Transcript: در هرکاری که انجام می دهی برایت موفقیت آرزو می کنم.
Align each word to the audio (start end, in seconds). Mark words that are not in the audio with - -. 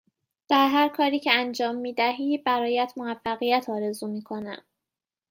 در 0.49 0.67
هرکاری 0.67 1.19
که 1.19 1.33
انجام 1.33 1.75
می 1.75 1.93
دهی 1.93 2.37
برایت 2.37 2.93
موفقیت 2.97 3.65
آرزو 3.69 4.07
می 4.07 4.21
کنم. 4.23 4.63